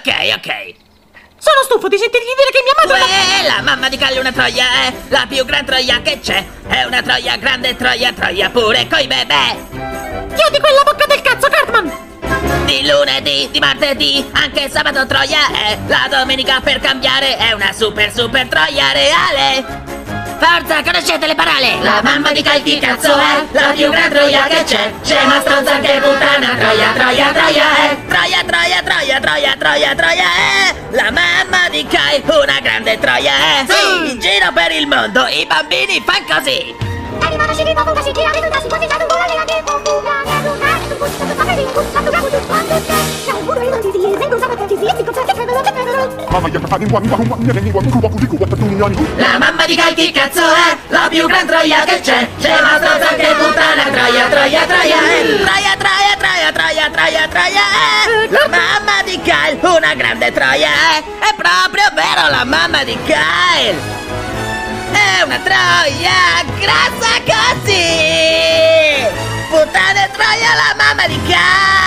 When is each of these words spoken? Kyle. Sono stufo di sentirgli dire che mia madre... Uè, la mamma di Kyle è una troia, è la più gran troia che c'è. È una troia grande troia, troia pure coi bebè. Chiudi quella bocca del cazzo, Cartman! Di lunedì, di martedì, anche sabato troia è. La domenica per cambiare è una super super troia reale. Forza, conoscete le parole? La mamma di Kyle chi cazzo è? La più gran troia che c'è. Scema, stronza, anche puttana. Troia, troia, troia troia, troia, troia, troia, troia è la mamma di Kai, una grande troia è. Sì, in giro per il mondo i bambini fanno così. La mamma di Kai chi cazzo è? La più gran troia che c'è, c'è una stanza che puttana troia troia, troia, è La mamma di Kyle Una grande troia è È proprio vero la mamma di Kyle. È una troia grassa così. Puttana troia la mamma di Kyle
Kyle. 0.00 0.74
Sono 1.40 1.62
stufo 1.64 1.88
di 1.88 1.96
sentirgli 1.96 2.34
dire 2.36 2.50
che 2.50 2.62
mia 2.64 2.74
madre... 2.76 3.00
Uè, 3.00 3.46
la 3.46 3.62
mamma 3.62 3.88
di 3.88 3.96
Kyle 3.96 4.16
è 4.16 4.18
una 4.18 4.32
troia, 4.32 4.64
è 4.82 4.92
la 5.08 5.24
più 5.28 5.44
gran 5.44 5.64
troia 5.64 6.02
che 6.02 6.18
c'è. 6.20 6.44
È 6.66 6.82
una 6.84 7.00
troia 7.00 7.36
grande 7.36 7.76
troia, 7.76 8.12
troia 8.12 8.50
pure 8.50 8.86
coi 8.88 9.06
bebè. 9.06 9.56
Chiudi 10.34 10.58
quella 10.58 10.82
bocca 10.84 11.06
del 11.06 11.22
cazzo, 11.22 11.48
Cartman! 11.48 12.06
Di 12.64 12.86
lunedì, 12.86 13.48
di 13.50 13.60
martedì, 13.60 14.28
anche 14.32 14.68
sabato 14.68 15.06
troia 15.06 15.46
è. 15.52 15.78
La 15.86 16.06
domenica 16.10 16.60
per 16.60 16.80
cambiare 16.80 17.36
è 17.36 17.52
una 17.52 17.72
super 17.72 18.12
super 18.12 18.46
troia 18.48 18.92
reale. 18.92 19.86
Forza, 20.38 20.82
conoscete 20.82 21.26
le 21.26 21.34
parole? 21.34 21.78
La 21.82 22.00
mamma 22.02 22.30
di 22.32 22.42
Kyle 22.42 22.62
chi 22.62 22.78
cazzo 22.78 23.16
è? 23.16 23.46
La 23.52 23.72
più 23.74 23.90
gran 23.90 24.10
troia 24.10 24.46
che 24.48 24.64
c'è. 24.64 24.92
Scema, 25.02 25.40
stronza, 25.40 25.72
anche 25.72 26.00
puttana. 26.00 26.56
Troia, 26.56 26.92
troia, 26.92 27.32
troia 27.32 27.67
troia, 28.82 29.20
troia, 29.20 29.20
troia, 29.20 29.56
troia, 29.56 29.94
troia 29.94 30.24
è 30.24 30.74
la 30.90 31.10
mamma 31.10 31.68
di 31.70 31.86
Kai, 31.86 32.22
una 32.24 32.60
grande 32.62 32.98
troia 32.98 33.32
è. 33.32 33.66
Sì, 33.68 34.12
in 34.12 34.18
giro 34.18 34.52
per 34.52 34.72
il 34.72 34.86
mondo 34.86 35.26
i 35.26 35.46
bambini 35.46 36.02
fanno 36.04 36.26
così. 36.28 36.74
La 49.16 49.38
mamma 49.38 49.66
di 49.66 49.74
Kai 49.76 49.94
chi 49.94 50.10
cazzo 50.10 50.40
è? 50.40 50.76
La 50.88 51.06
più 51.08 51.26
gran 51.26 51.46
troia 51.46 51.84
che 51.84 52.00
c'è, 52.00 52.28
c'è 52.40 52.58
una 52.58 52.76
stanza 52.78 53.14
che 53.14 53.34
puttana 53.38 53.82
troia 53.90 54.07
troia, 56.90 57.28
troia, 57.28 57.60
è 57.60 58.28
La 58.28 58.48
mamma 58.48 59.02
di 59.04 59.20
Kyle 59.20 59.58
Una 59.62 59.94
grande 59.94 60.32
troia 60.32 60.68
è 60.68 60.98
È 61.18 61.34
proprio 61.34 61.84
vero 61.94 62.28
la 62.30 62.44
mamma 62.44 62.84
di 62.84 62.96
Kyle. 63.04 63.96
È 64.92 65.22
una 65.22 65.38
troia 65.38 66.44
grassa 66.58 67.20
così. 67.26 69.06
Puttana 69.50 70.08
troia 70.12 70.54
la 70.54 70.74
mamma 70.76 71.06
di 71.06 71.20
Kyle 71.26 71.77